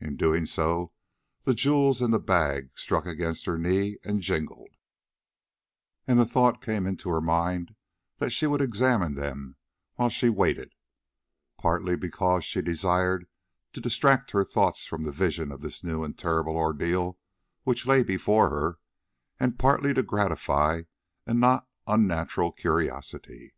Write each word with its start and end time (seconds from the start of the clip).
In 0.00 0.16
doing 0.16 0.46
so 0.46 0.90
the 1.44 1.54
jewels 1.54 2.02
in 2.02 2.10
the 2.10 2.18
bag 2.18 2.70
struck 2.76 3.06
against 3.06 3.46
her 3.46 3.56
knee 3.56 3.98
and 4.02 4.20
jingled, 4.20 4.70
and 6.08 6.18
the 6.18 6.26
thought 6.26 6.60
came 6.60 6.86
into 6.88 7.08
her 7.10 7.20
mind 7.20 7.76
that 8.18 8.30
she 8.30 8.48
would 8.48 8.60
examine 8.60 9.14
them 9.14 9.54
while 9.94 10.08
she 10.08 10.28
waited, 10.28 10.74
partly 11.56 11.94
because 11.94 12.44
she 12.44 12.62
desired 12.62 13.28
to 13.74 13.80
distract 13.80 14.32
her 14.32 14.42
thoughts 14.42 14.84
from 14.86 15.04
the 15.04 15.12
vision 15.12 15.52
of 15.52 15.60
this 15.60 15.84
new 15.84 16.02
and 16.02 16.18
terrible 16.18 16.56
ordeal 16.56 17.20
which 17.62 17.86
lay 17.86 18.02
before 18.02 18.50
her, 18.50 18.80
and 19.38 19.56
partly 19.56 19.94
to 19.94 20.02
gratify 20.02 20.82
a 21.28 21.32
not 21.32 21.68
unnatural 21.86 22.50
curiosity. 22.50 23.54